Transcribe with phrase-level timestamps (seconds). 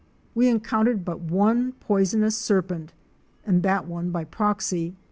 [0.33, 2.91] We encountered but one poisonous serpent,
[3.45, 4.95] and that one by proxy.